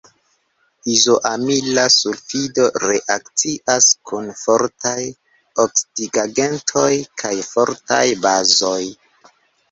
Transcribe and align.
Izoamila 0.91 1.81
sulfido 1.95 2.63
reakcias 2.83 3.89
kun 4.11 4.31
fortaj 4.43 5.01
oksidigagentoj 5.65 6.89
kaj 7.23 7.33
fortaj 7.51 8.01
bazoj. 8.25 8.79